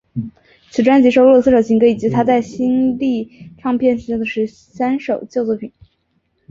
[0.71, 5.71] 此专辑收录了四首新歌以及她在新力唱片时期的十三首旧作品。